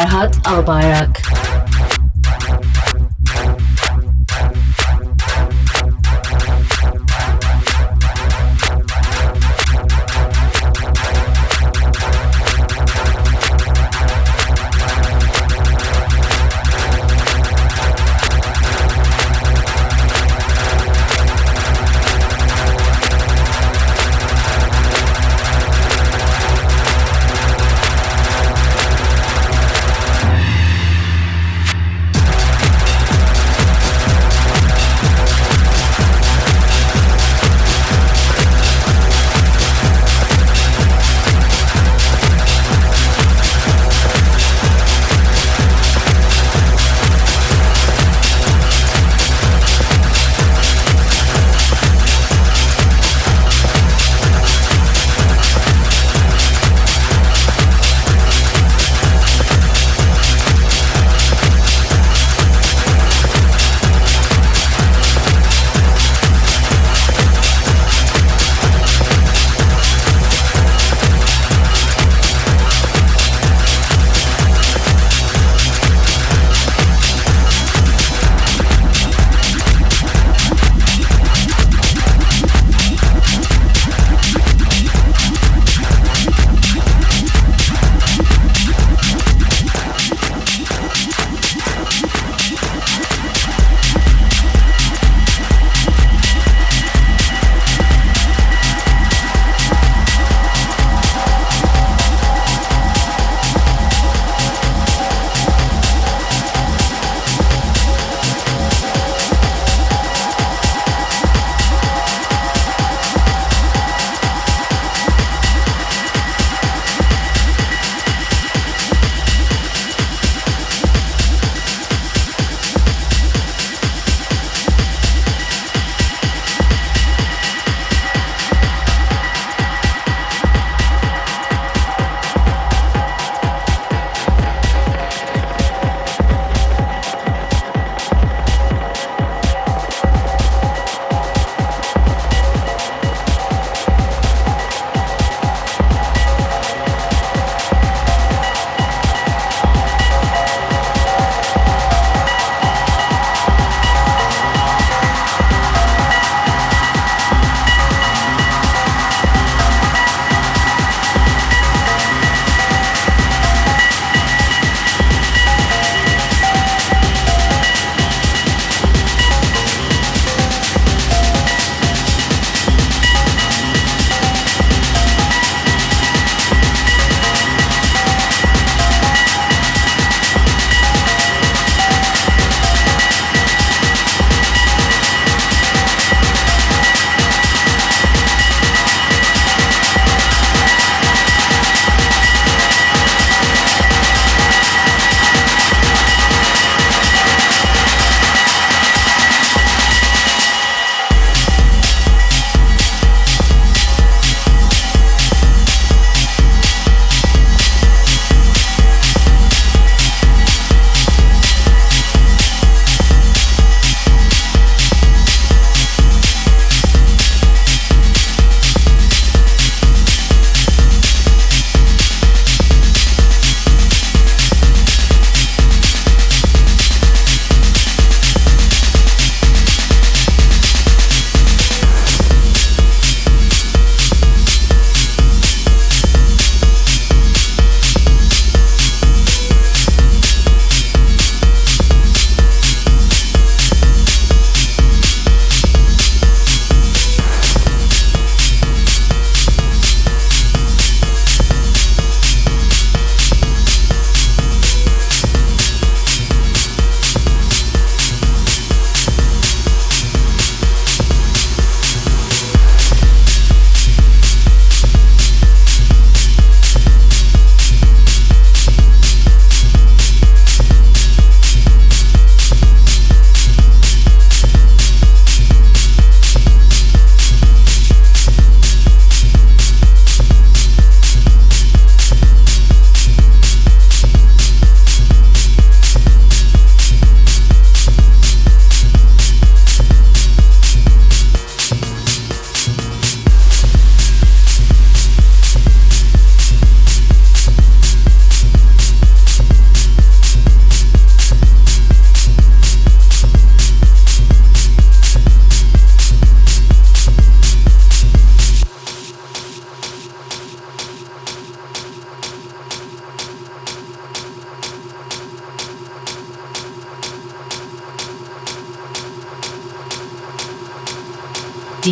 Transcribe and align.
Ferhat 0.00 0.32
Albayrak. 0.48 1.09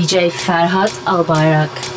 DJ 0.09 0.31
Ferhat 0.33 0.91
Albayrak. 1.05 1.88